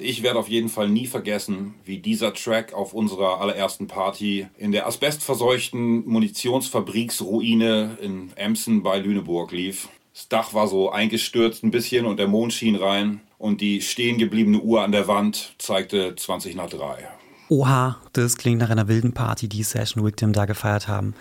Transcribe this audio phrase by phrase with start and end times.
[0.00, 4.72] Ich werde auf jeden Fall nie vergessen, wie dieser Track auf unserer allerersten Party in
[4.72, 9.88] der asbestverseuchten Munitionsfabriksruine in Emsen bei Lüneburg lief.
[10.14, 14.18] Das Dach war so eingestürzt ein bisschen und der Mond schien rein und die stehen
[14.18, 17.08] gebliebene Uhr an der Wand zeigte 20 nach 3.
[17.48, 21.14] Oha, das klingt nach einer wilden Party, die Session Victim da gefeiert haben.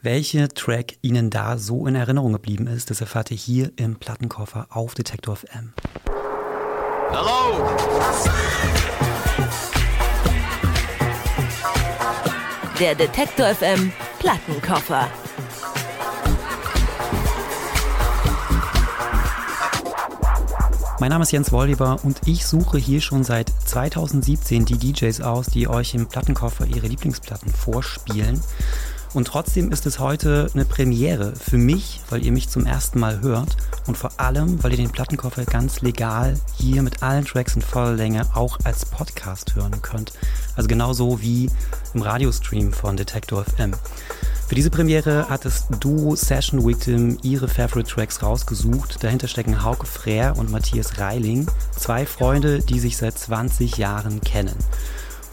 [0.00, 4.66] Welche Track Ihnen da so in Erinnerung geblieben ist, das erfahrt ihr hier im Plattenkoffer
[4.70, 5.72] auf Detektor FM.
[7.10, 7.76] Hello!
[12.78, 15.08] Der Detektor FM Plattenkoffer.
[21.00, 25.46] Mein Name ist Jens Wolliber und ich suche hier schon seit 2017 die DJs aus,
[25.46, 28.40] die euch im Plattenkoffer ihre Lieblingsplatten vorspielen.
[29.14, 33.20] Und trotzdem ist es heute eine Premiere für mich, weil ihr mich zum ersten Mal
[33.20, 37.62] hört und vor allem, weil ihr den Plattenkoffer ganz legal hier mit allen Tracks in
[37.62, 40.12] voller Länge auch als Podcast hören könnt.
[40.56, 41.48] Also genauso wie
[41.94, 43.74] im Radiostream von Detector FM.
[44.48, 49.02] Für diese Premiere hat das Duo Session Victim ihre Favorite Tracks rausgesucht.
[49.04, 51.46] Dahinter stecken Hauke Frère und Matthias Reiling,
[51.78, 54.56] zwei Freunde, die sich seit 20 Jahren kennen.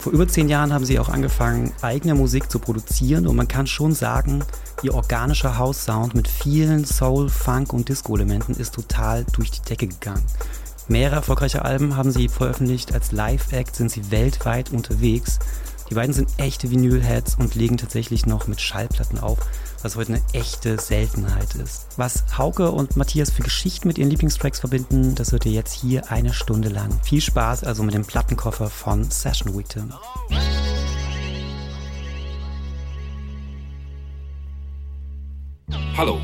[0.02, 3.68] Vor über zehn Jahren haben sie auch angefangen, eigene Musik zu produzieren und man kann
[3.68, 4.42] schon sagen,
[4.82, 10.24] ihr organischer House-Sound mit vielen Soul, Funk und Disco-Elementen ist total durch die Decke gegangen.
[10.88, 15.38] Mehrere erfolgreiche Alben haben sie veröffentlicht, als Live-Act sind sie weltweit unterwegs.
[15.92, 19.36] Die beiden sind echte Vinyl-Heads und legen tatsächlich noch mit Schallplatten auf,
[19.82, 21.86] was heute eine echte Seltenheit ist.
[21.98, 26.10] Was Hauke und Matthias für Geschichten mit ihren Lieblingstracks verbinden, das hört ihr jetzt hier
[26.10, 26.98] eine Stunde lang.
[27.02, 29.92] Viel Spaß also mit dem Plattenkoffer von Session Victim.
[35.98, 36.22] Hallo,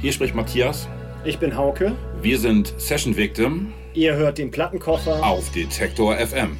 [0.00, 0.88] hier spricht Matthias.
[1.26, 1.94] Ich bin Hauke.
[2.22, 3.74] Wir sind Session Victim.
[3.92, 6.56] Ihr hört den Plattenkoffer auf Detektor FM.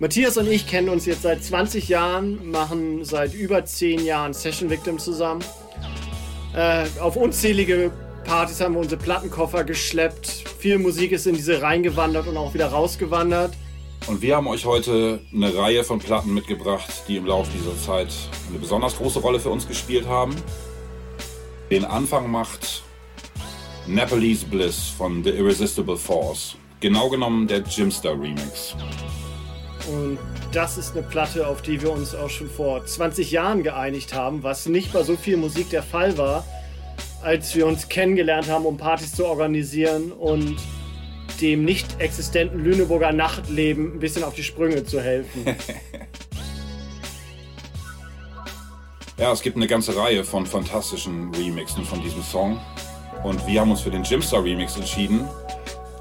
[0.00, 4.70] Matthias und ich kennen uns jetzt seit 20 Jahren, machen seit über 10 Jahren Session
[4.70, 5.42] Victim zusammen.
[6.54, 7.90] Äh, auf unzählige
[8.22, 10.44] Partys haben wir unsere Plattenkoffer geschleppt.
[10.60, 13.54] Viel Musik ist in diese reingewandert und auch wieder rausgewandert.
[14.06, 18.14] Und wir haben euch heute eine Reihe von Platten mitgebracht, die im Laufe dieser Zeit
[18.48, 20.36] eine besonders große Rolle für uns gespielt haben.
[21.72, 22.84] Den Anfang macht
[23.88, 26.54] Nepalese Bliss von The Irresistible Force.
[26.78, 28.76] Genau genommen der Jimstar Remix.
[29.88, 30.18] Und
[30.52, 34.42] das ist eine Platte, auf die wir uns auch schon vor 20 Jahren geeinigt haben,
[34.42, 36.44] was nicht bei so viel Musik der Fall war,
[37.22, 40.56] als wir uns kennengelernt haben, um Partys zu organisieren und
[41.40, 45.44] dem nicht existenten Lüneburger Nachtleben ein bisschen auf die Sprünge zu helfen.
[49.18, 52.60] ja, es gibt eine ganze Reihe von fantastischen Remixen von diesem Song.
[53.24, 55.28] Und wir haben uns für den Jimstar Remix entschieden,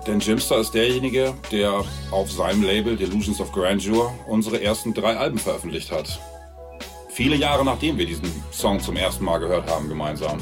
[0.07, 5.37] denn Jimster ist derjenige, der auf seinem Label Delusions of Grandeur unsere ersten drei Alben
[5.37, 6.19] veröffentlicht hat.
[7.09, 10.39] Viele Jahre nachdem wir diesen Song zum ersten Mal gehört haben gemeinsam.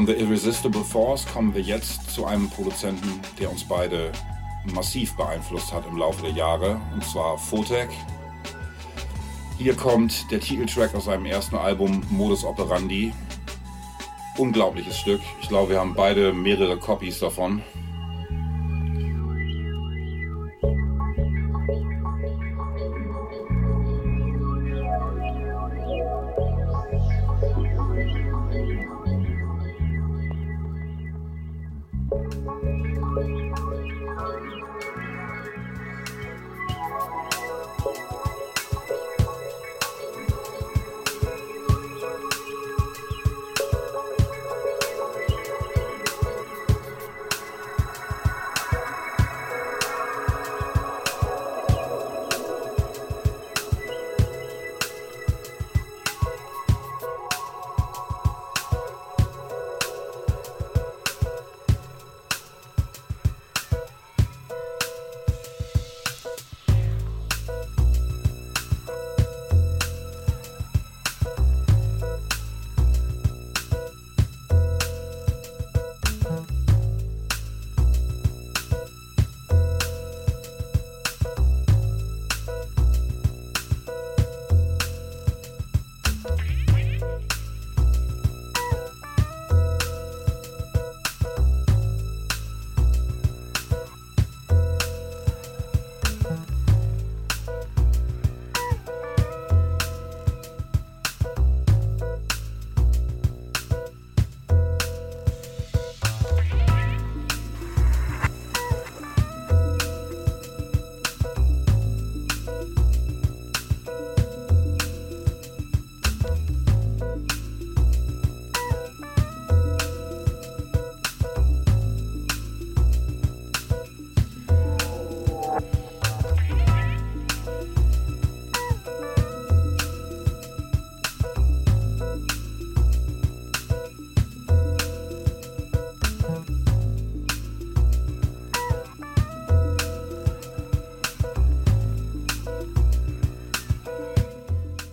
[0.00, 4.10] Von The Irresistible Force kommen wir jetzt zu einem Produzenten, der uns beide
[4.72, 7.90] massiv beeinflusst hat im Laufe der Jahre, und zwar Photek.
[9.58, 13.12] Hier kommt der Titeltrack aus seinem ersten Album Modus Operandi.
[14.38, 15.20] Unglaubliches Stück.
[15.42, 17.60] Ich glaube, wir haben beide mehrere Copies davon.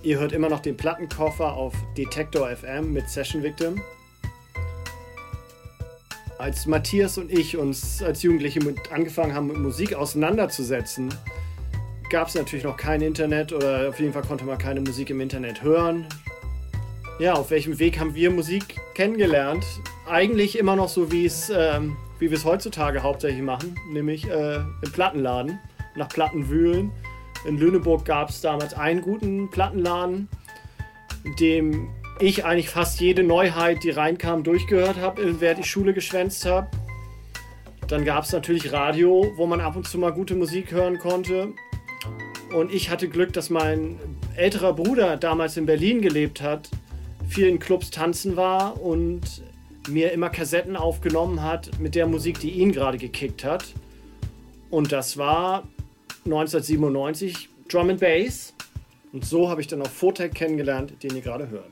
[0.07, 3.81] Ihr hört immer noch den Plattenkoffer auf Detektor FM mit Session Victim.
[6.37, 11.09] Als Matthias und ich uns als Jugendliche angefangen haben, mit Musik auseinanderzusetzen,
[12.09, 15.19] gab es natürlich noch kein Internet oder auf jeden Fall konnte man keine Musik im
[15.19, 16.07] Internet hören.
[17.19, 19.65] Ja, auf welchem Weg haben wir Musik kennengelernt?
[20.09, 24.55] Eigentlich immer noch so, wie es ähm, wie wir es heutzutage hauptsächlich machen, nämlich äh,
[24.55, 25.59] im Plattenladen,
[25.97, 26.93] nach Platten wühlen
[27.47, 30.27] in Lüneburg gab es damals einen guten Plattenladen,
[31.23, 31.89] in dem
[32.19, 36.67] ich eigentlich fast jede Neuheit, die reinkam, durchgehört habe, während ich Schule geschwänzt habe.
[37.87, 41.53] Dann gab es natürlich Radio, wo man ab und zu mal gute Musik hören konnte.
[42.53, 43.97] Und ich hatte Glück, dass mein
[44.35, 46.69] älterer Bruder damals in Berlin gelebt hat,
[47.29, 49.43] viel in Clubs tanzen war und
[49.87, 53.65] mir immer Kassetten aufgenommen hat mit der Musik, die ihn gerade gekickt hat.
[54.69, 55.63] Und das war
[56.27, 58.53] 1997 Drum and Bass.
[59.13, 61.69] Und so habe ich dann auch Photec kennengelernt, den ihr gerade hört.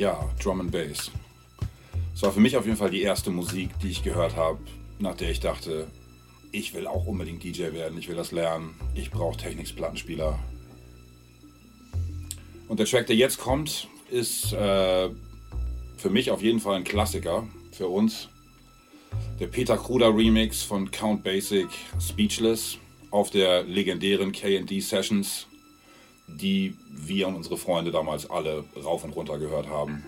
[0.00, 1.10] Ja, Drum and Bass.
[2.14, 4.58] Es war für mich auf jeden Fall die erste Musik, die ich gehört habe,
[4.98, 5.88] nach der ich dachte,
[6.52, 10.38] ich will auch unbedingt DJ werden, ich will das lernen, ich brauche Technics-Plattenspieler.
[12.66, 15.10] Und der Track, der jetzt kommt, ist äh,
[15.98, 18.30] für mich auf jeden Fall ein Klassiker, für uns.
[19.38, 21.68] Der Peter Kruder Remix von Count Basic
[22.00, 22.78] Speechless
[23.10, 25.46] auf der legendären KD Sessions,
[26.36, 30.04] die wir und unsere Freunde damals alle rauf und runter gehört haben.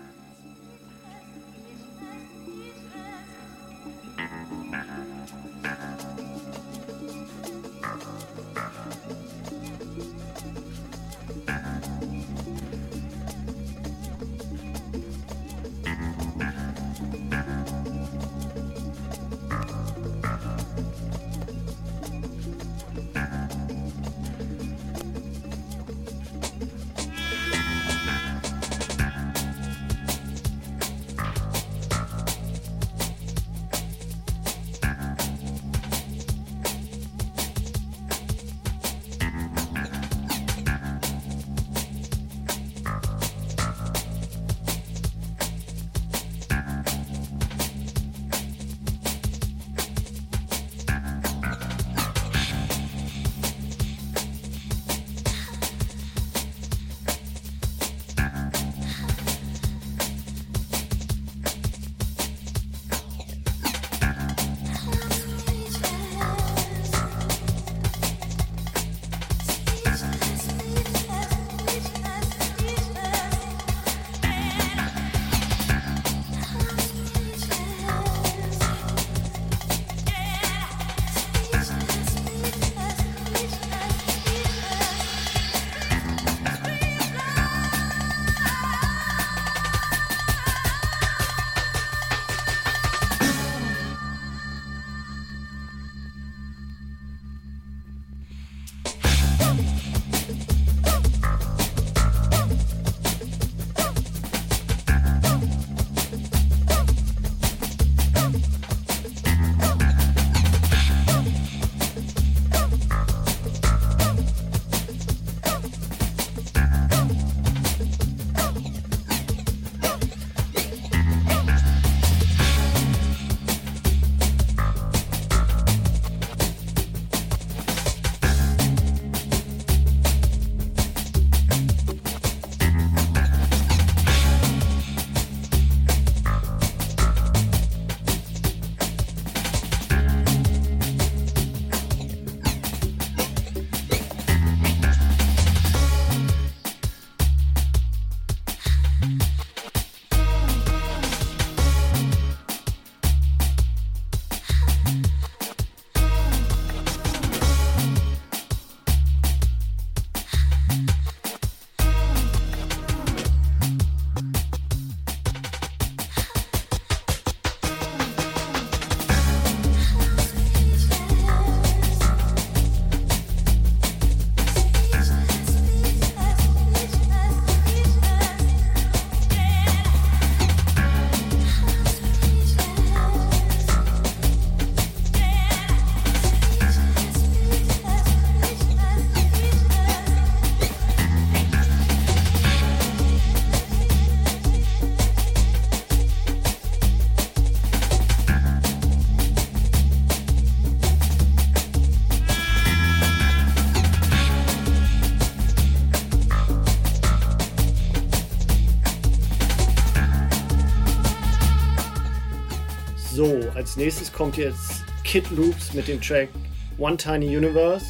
[213.73, 216.29] Als nächstes kommt jetzt Kid Loops mit dem Track
[216.77, 217.83] One Tiny Universe.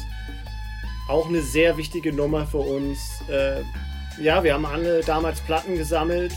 [1.10, 2.98] Auch eine sehr wichtige Nummer für uns.
[3.28, 3.60] Äh,
[4.18, 6.32] ja, wir haben alle damals Platten gesammelt,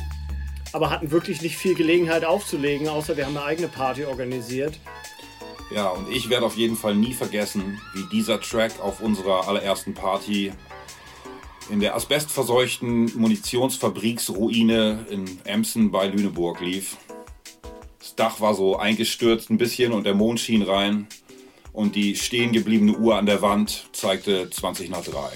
[0.74, 4.82] aber hatten wirklich nicht viel Gelegenheit aufzulegen, außer wir haben eine eigene Party organisiert.
[5.74, 9.94] Ja, und ich werde auf jeden Fall nie vergessen, wie dieser Track auf unserer allerersten
[9.94, 10.52] Party
[11.70, 16.98] in der asbestverseuchten Munitionsfabriksruine in Emsen bei Lüneburg lief.
[18.15, 21.08] Dach war so eingestürzt ein bisschen und der Mond schien rein.
[21.74, 25.30] Und die stehen gebliebene Uhr an der Wand zeigte 20 nach 3.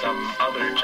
[0.00, 0.77] Some other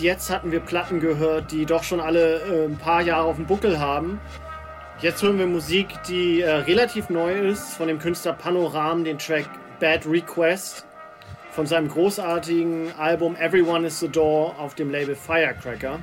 [0.00, 3.44] Jetzt hatten wir Platten gehört, die doch schon alle äh, ein paar Jahre auf dem
[3.44, 4.18] Buckel haben.
[5.02, 9.44] Jetzt hören wir Musik, die äh, relativ neu ist, von dem Künstler Panoram, den Track
[9.78, 10.86] Bad Request
[11.50, 15.98] von seinem großartigen Album Everyone is the Door auf dem Label Firecracker.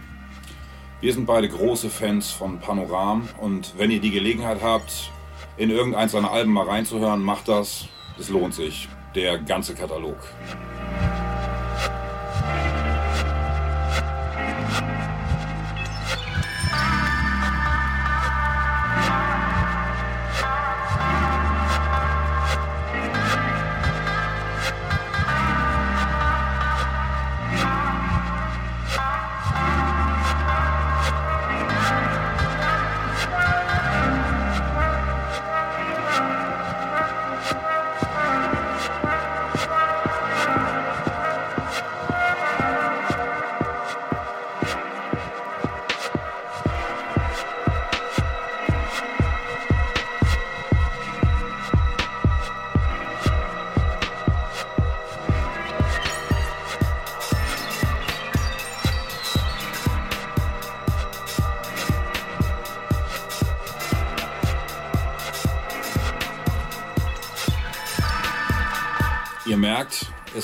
[1.01, 5.11] Wir sind beide große Fans von Panoram und wenn ihr die Gelegenheit habt,
[5.57, 7.87] in irgendeins seiner Alben mal reinzuhören, macht das.
[8.19, 8.87] Es lohnt sich.
[9.15, 10.17] Der ganze Katalog.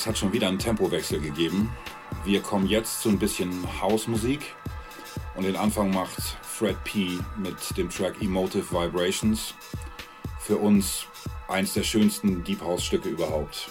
[0.04, 1.72] Es hat schon wieder einen Tempowechsel gegeben.
[2.26, 4.54] Wir kommen jetzt zu ein bisschen Hausmusik
[5.38, 7.20] und den Anfang macht Fred P.
[7.38, 9.54] mit dem Track Emotive Vibrations.
[10.42, 11.06] Für uns
[11.48, 13.70] eins der schönsten Deep House Stücke überhaupt.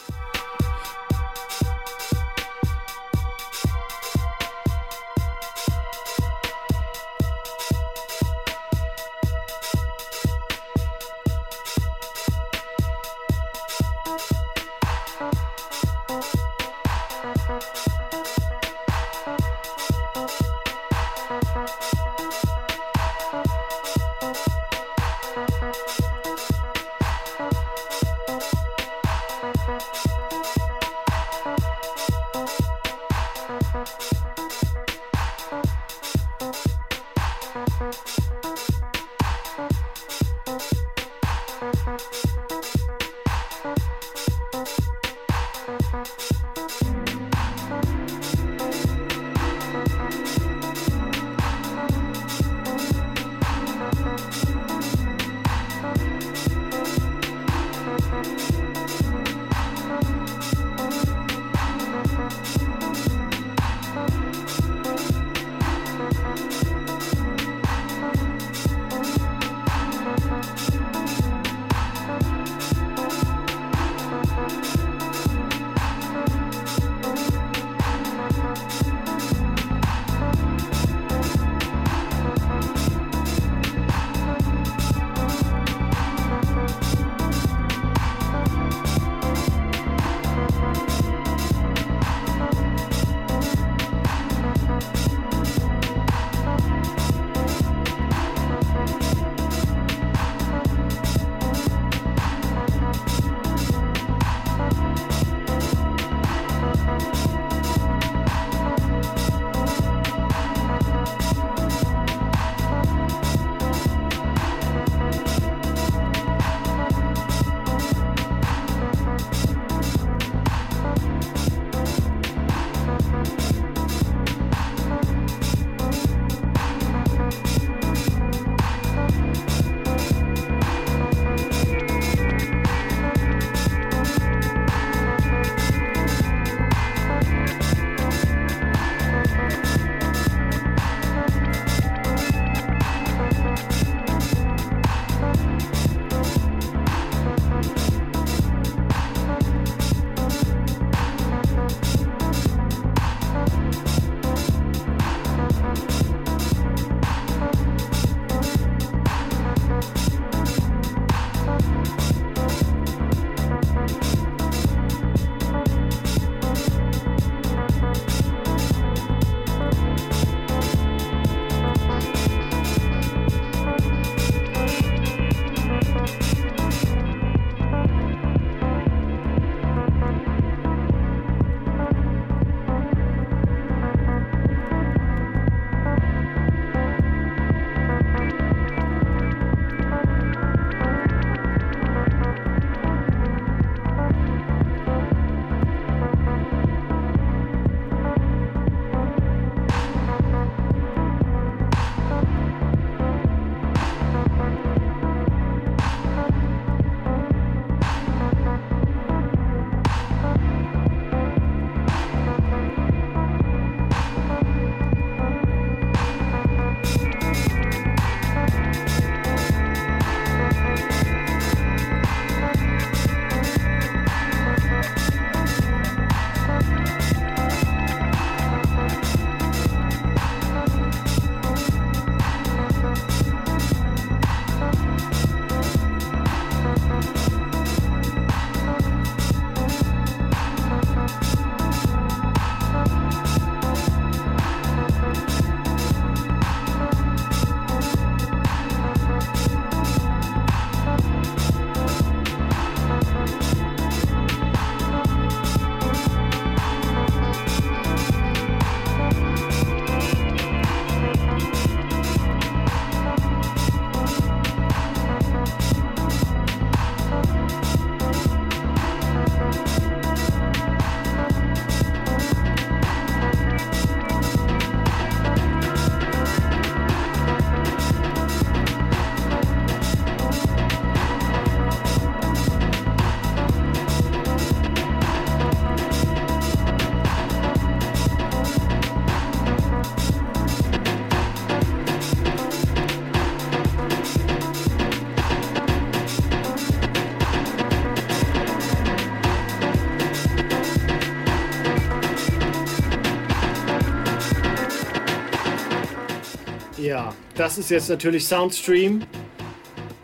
[307.52, 309.02] Das ist jetzt natürlich Soundstream.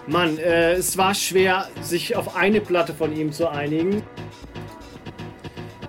[0.06, 4.02] Mann, äh, es war schwer, sich auf eine Platte von ihm zu einigen.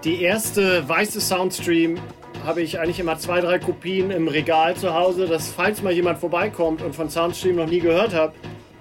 [0.05, 1.99] Die erste weiße Soundstream
[2.45, 6.19] habe ich eigentlich immer zwei, drei Kopien im Regal zu Hause, dass falls mal jemand
[6.19, 8.33] vorbeikommt und von Soundstream noch nie gehört hat,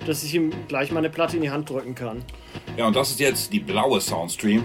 [0.07, 2.23] dass ich ihm gleich mal eine Platte in die Hand drücken kann.
[2.77, 4.63] Ja, und das ist jetzt die blaue Soundstream.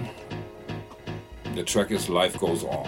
[1.57, 2.85] Der Track ist Life Goes On.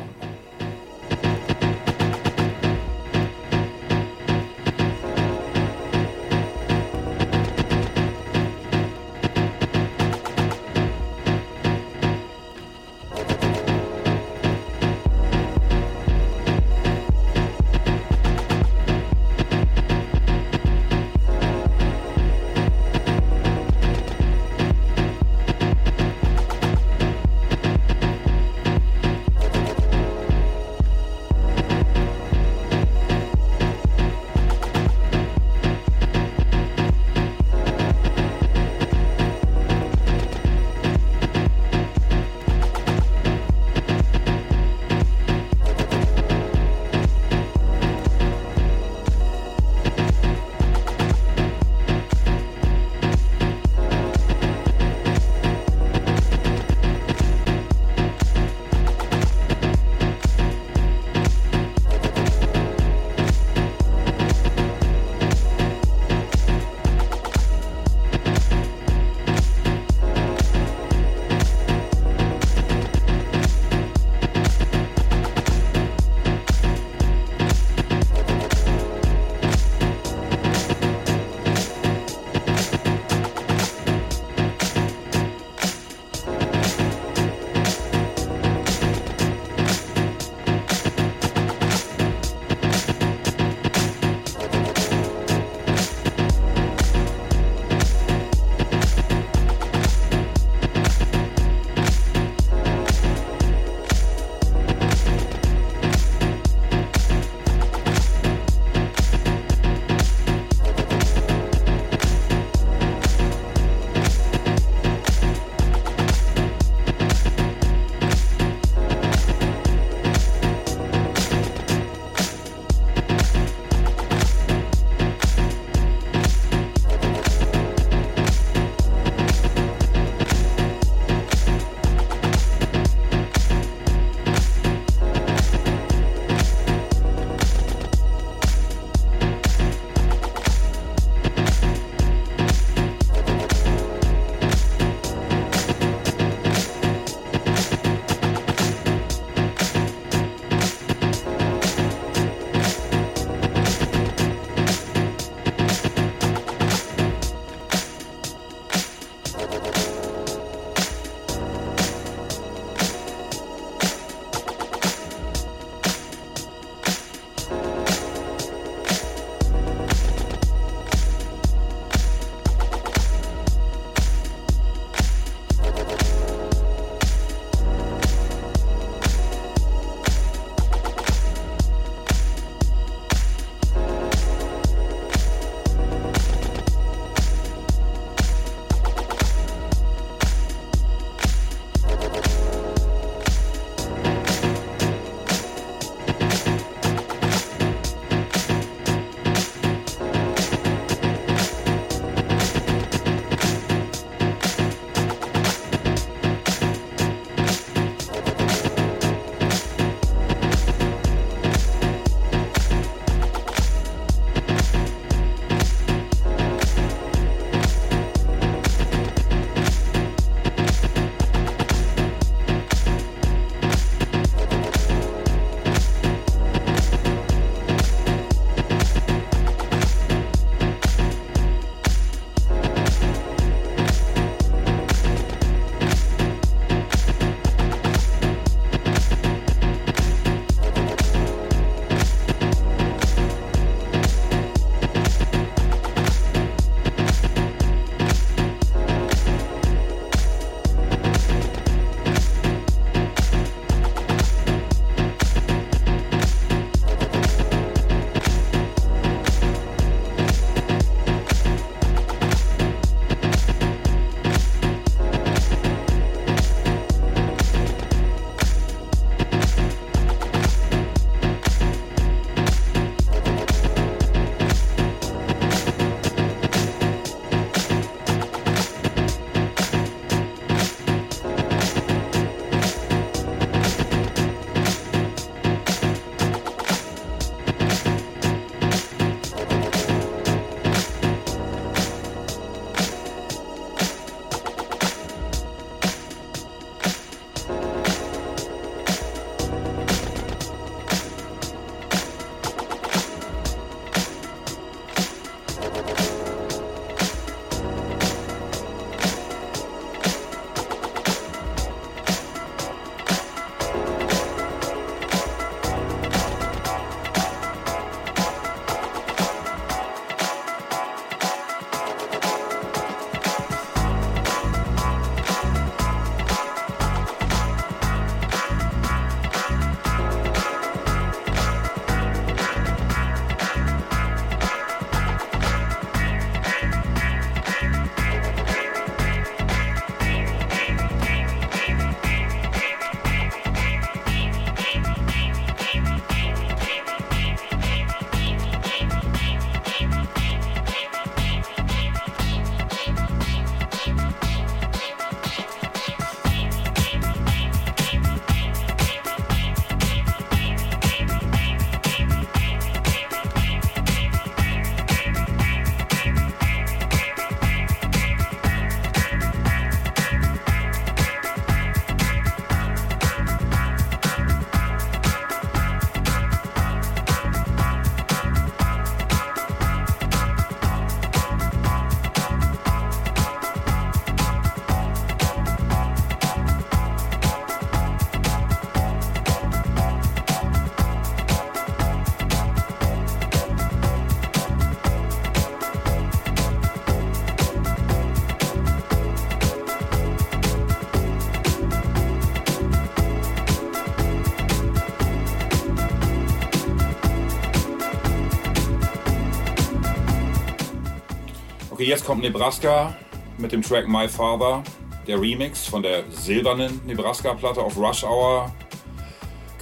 [411.85, 412.95] Jetzt kommt Nebraska
[413.37, 414.63] mit dem Track My Father,
[415.05, 418.51] der Remix von der silbernen Nebraska-Platte auf Rush Hour.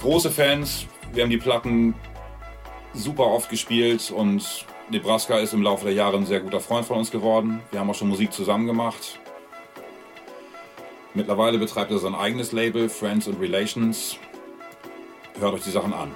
[0.00, 1.94] Große Fans, wir haben die Platten
[2.94, 6.98] super oft gespielt und Nebraska ist im Laufe der Jahre ein sehr guter Freund von
[6.98, 7.60] uns geworden.
[7.70, 9.18] Wir haben auch schon Musik zusammen gemacht.
[11.12, 14.16] Mittlerweile betreibt er sein eigenes Label, Friends and Relations.
[15.38, 16.12] Hört euch die Sachen an.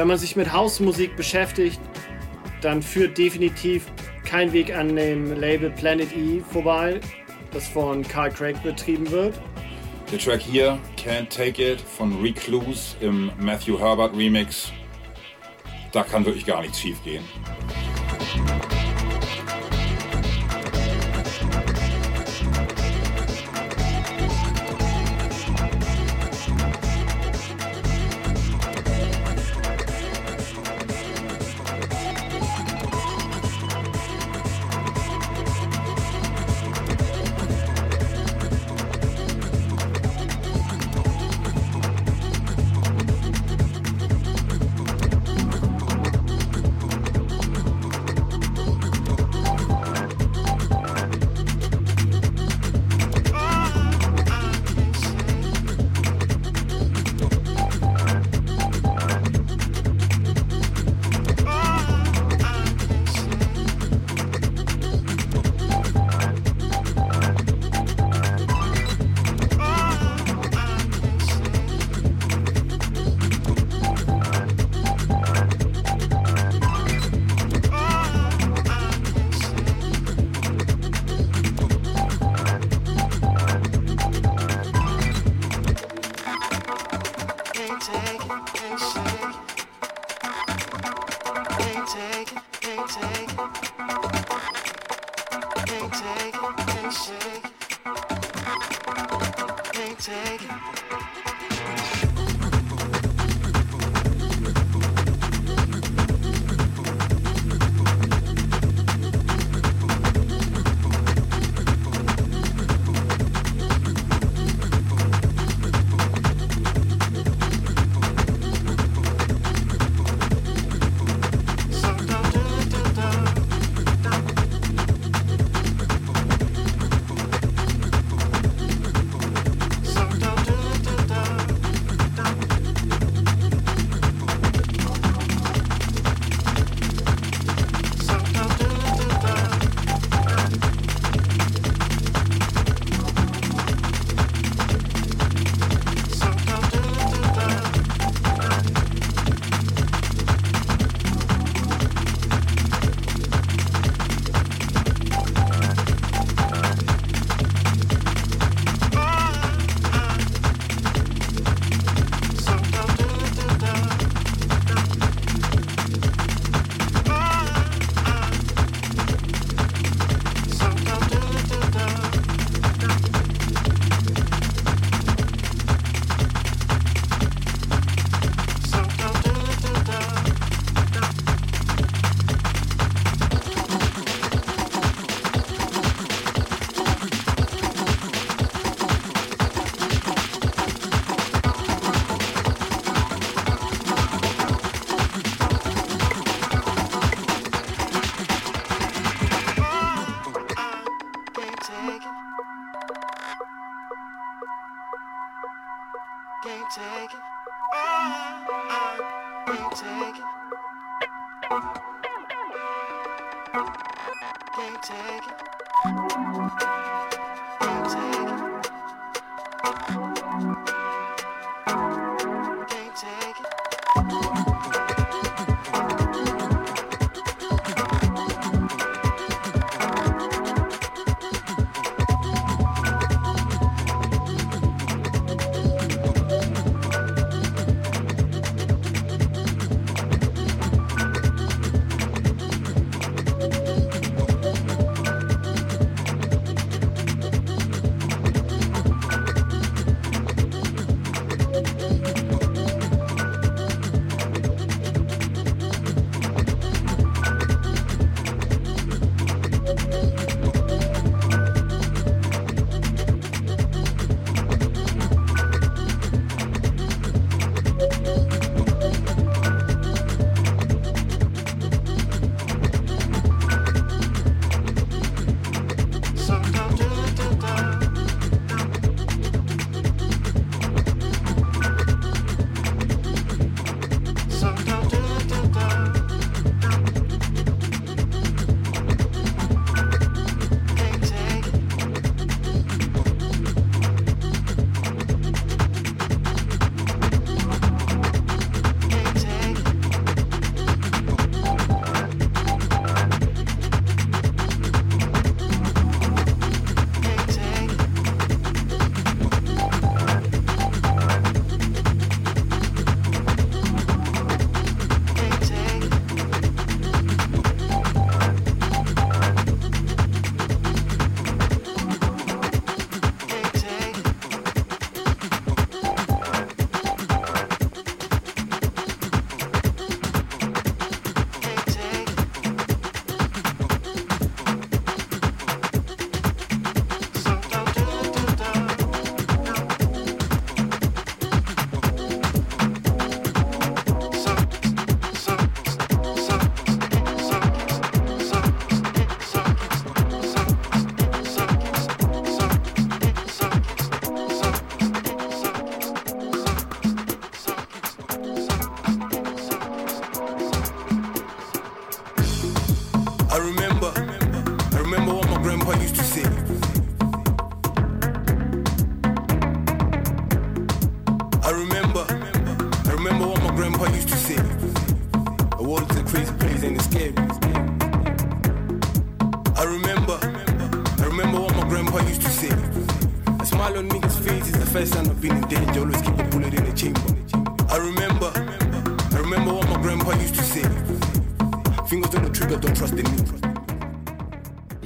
[0.00, 1.78] Wenn man sich mit Hausmusik beschäftigt,
[2.62, 3.84] dann führt definitiv
[4.24, 7.00] kein Weg an dem Label Planet E vorbei,
[7.52, 9.38] das von Carl Craig betrieben wird.
[10.10, 14.72] Der Track hier, Can't Take It von Recluse im Matthew Herbert Remix,
[15.92, 17.22] da kann wirklich gar nichts schief gehen.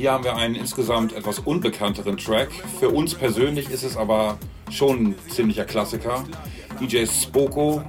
[0.05, 2.51] Hier haben wir einen insgesamt etwas unbekannteren Track.
[2.79, 4.37] Für uns persönlich ist es aber
[4.71, 6.23] schon ein ziemlicher Klassiker.
[6.79, 7.83] DJ Spoko,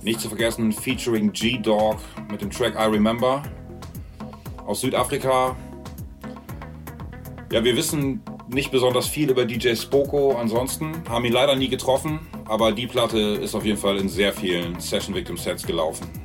[0.00, 1.98] nicht zu vergessen, featuring G-Dog
[2.30, 3.42] mit dem Track I Remember
[4.64, 5.54] aus Südafrika.
[7.52, 12.20] Ja, wir wissen nicht besonders viel über DJ Spoko ansonsten, haben ihn leider nie getroffen,
[12.46, 16.23] aber die Platte ist auf jeden Fall in sehr vielen Session Victim Sets gelaufen.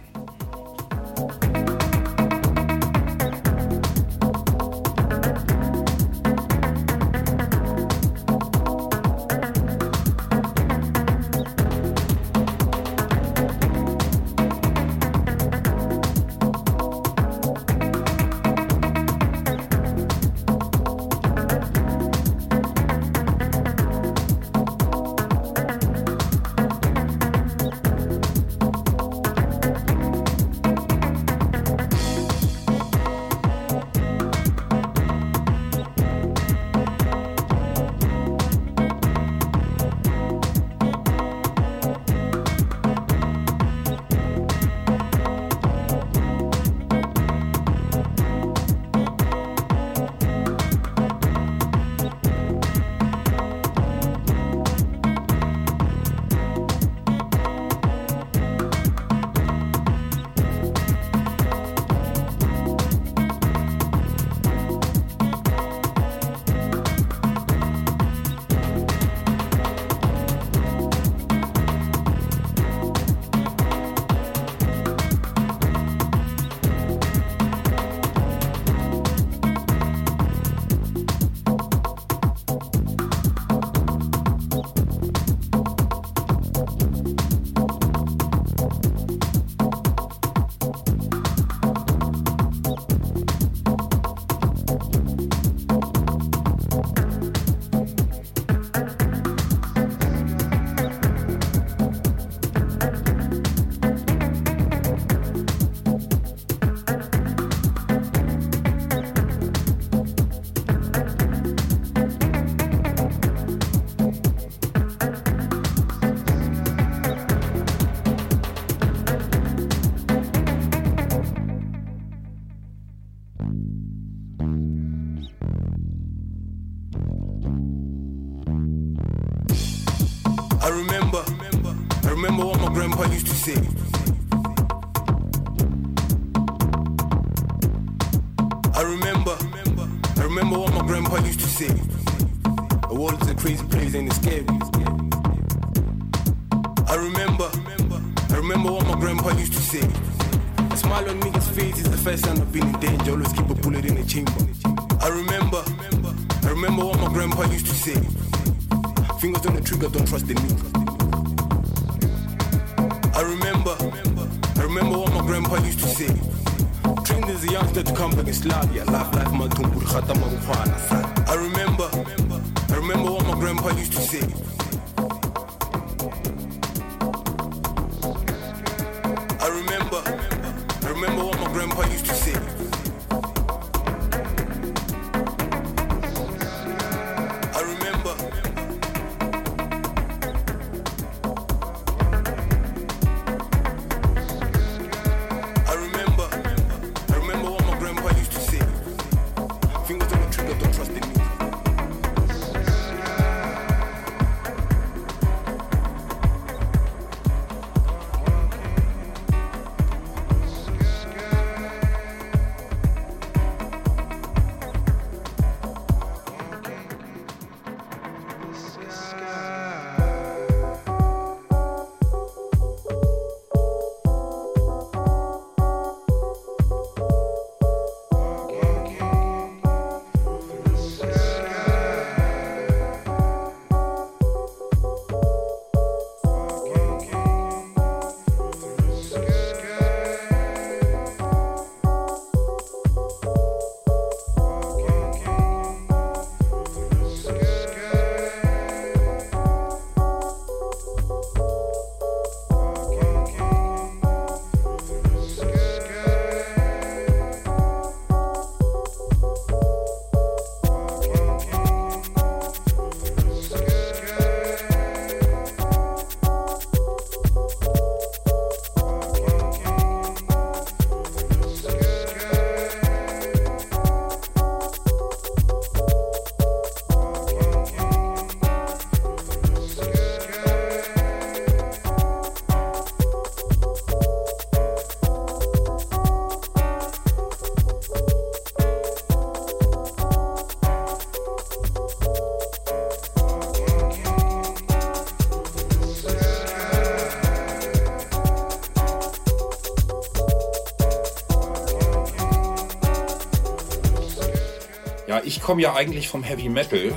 [305.50, 306.96] Komme ja eigentlich vom Heavy Metal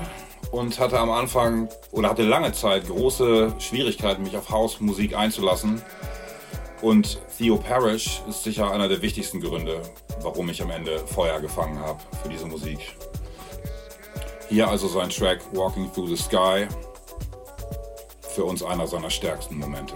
[0.50, 5.80] und hatte am Anfang oder hatte lange Zeit große Schwierigkeiten, mich auf Hausmusik einzulassen.
[6.82, 9.80] Und Theo Parrish ist sicher einer der wichtigsten Gründe,
[10.20, 12.94] warum ich am Ende Feuer gefangen habe für diese Musik.
[14.50, 16.68] Hier also sein Track Walking Through the Sky,
[18.34, 19.94] für uns einer seiner stärksten Momente.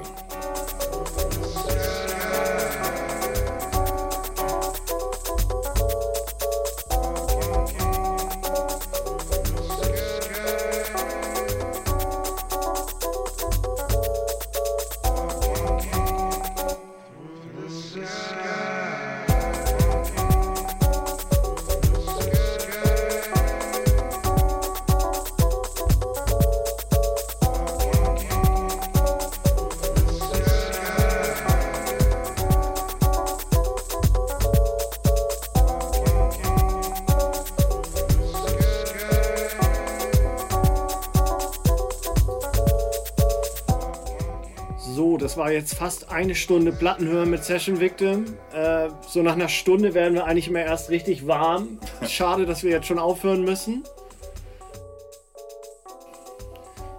[45.46, 48.24] War jetzt fast eine Stunde Platten hören mit Session Victim.
[48.52, 51.78] Äh, so nach einer Stunde werden wir eigentlich immer erst richtig warm.
[52.08, 53.84] Schade, dass wir jetzt schon aufhören müssen.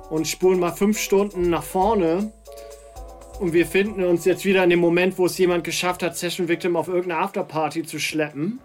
[0.09, 2.31] Und spulen mal fünf Stunden nach vorne.
[3.41, 6.47] Und wir finden uns jetzt wieder in dem Moment, wo es jemand geschafft hat, Session
[6.47, 8.61] Victim auf irgendeine Afterparty zu schleppen.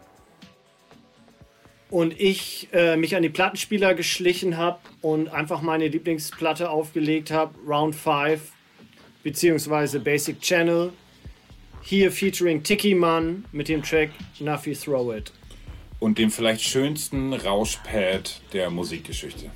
[1.90, 7.52] Und ich äh, mich an die Plattenspieler geschlichen habe und einfach meine Lieblingsplatte aufgelegt habe,
[7.66, 8.51] Round 5
[9.22, 10.92] beziehungsweise Basic Channel.
[11.82, 15.32] Hier featuring Tiki Man mit dem Track Nuffy Throw It.
[15.98, 19.50] Und dem vielleicht schönsten Rauschpad der Musikgeschichte.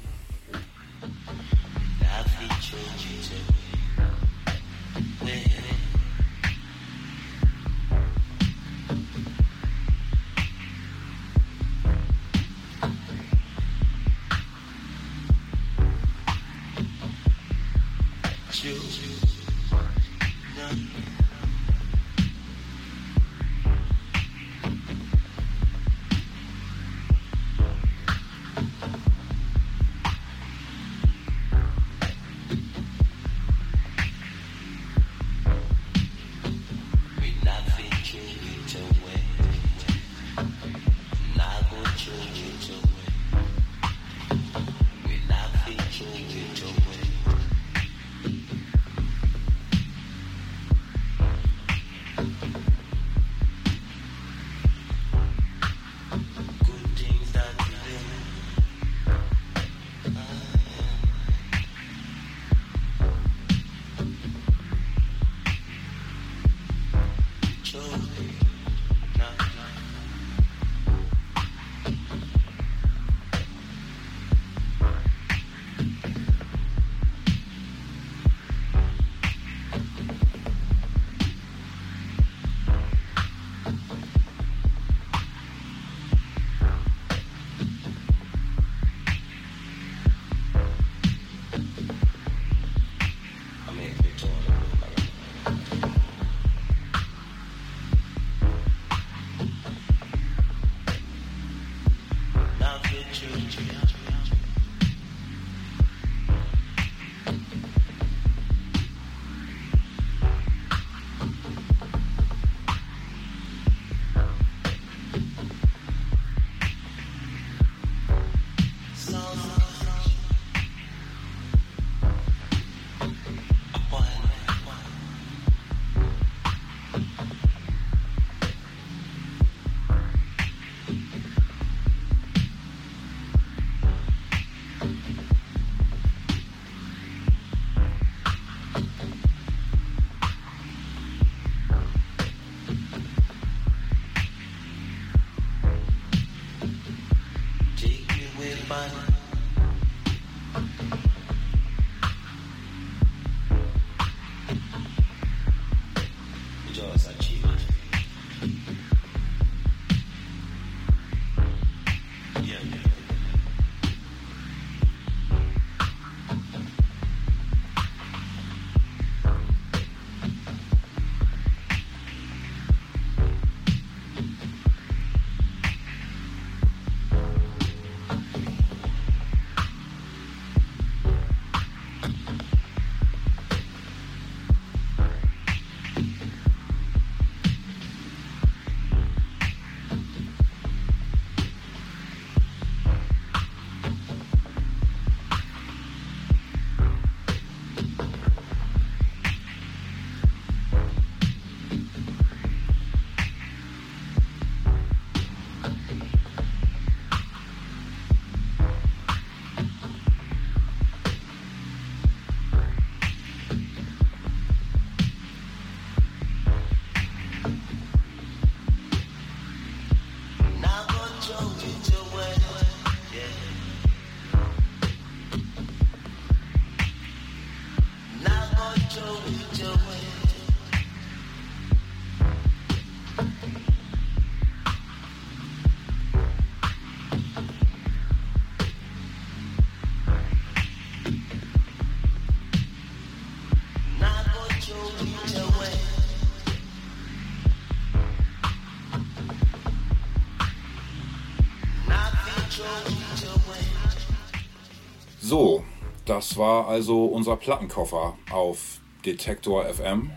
[255.28, 255.64] So,
[256.04, 260.12] das war also unser Plattenkoffer auf Detektor FM.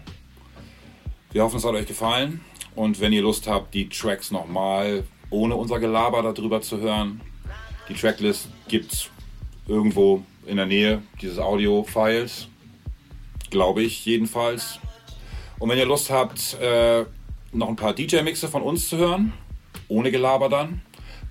[1.31, 2.41] Wir hoffen, es hat euch gefallen.
[2.75, 7.21] Und wenn ihr Lust habt, die Tracks nochmal ohne unser Gelaber darüber zu hören,
[7.89, 9.09] die Tracklist gibt's
[9.67, 12.47] irgendwo in der Nähe dieses Audio-Files.
[13.49, 14.77] Glaube ich jedenfalls.
[15.57, 17.03] Und wenn ihr Lust habt, äh,
[17.51, 19.33] noch ein paar DJ-Mixe von uns zu hören,
[19.87, 20.81] ohne Gelaber dann,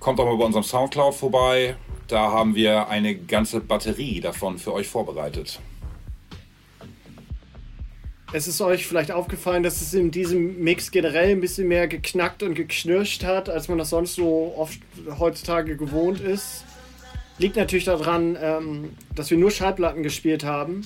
[0.01, 1.77] kommt doch mal bei unserem Soundcloud vorbei.
[2.09, 5.59] Da haben wir eine ganze Batterie davon für euch vorbereitet.
[8.33, 12.41] Es ist euch vielleicht aufgefallen, dass es in diesem Mix generell ein bisschen mehr geknackt
[12.41, 14.79] und geknirscht hat, als man das sonst so oft
[15.19, 16.65] heutzutage gewohnt ist.
[17.37, 20.81] Liegt natürlich daran, ähm, dass wir nur Schallplatten gespielt haben.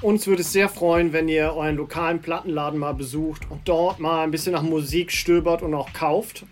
[0.00, 4.24] Uns würde es sehr freuen, wenn ihr euren lokalen Plattenladen mal besucht und dort mal
[4.24, 6.44] ein bisschen nach Musik stöbert und auch kauft.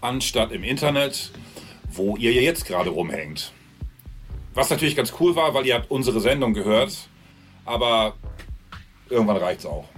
[0.00, 1.32] Anstatt im Internet,
[1.96, 3.52] wo ihr jetzt gerade rumhängt.
[4.54, 7.08] Was natürlich ganz cool war, weil ihr habt unsere Sendung gehört,
[7.64, 8.14] aber
[9.08, 9.88] irgendwann reicht's auch.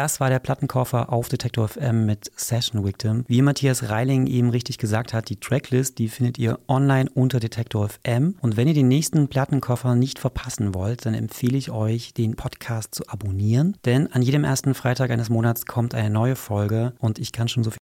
[0.00, 3.26] Das war der Plattenkoffer auf Detektor FM mit Session Victim.
[3.28, 7.86] Wie Matthias Reiling eben richtig gesagt hat, die Tracklist, die findet ihr online unter Detektor
[7.90, 8.34] FM.
[8.40, 12.94] Und wenn ihr den nächsten Plattenkoffer nicht verpassen wollt, dann empfehle ich euch, den Podcast
[12.94, 13.76] zu abonnieren.
[13.84, 17.62] Denn an jedem ersten Freitag eines Monats kommt eine neue Folge und ich kann schon
[17.62, 17.78] so viel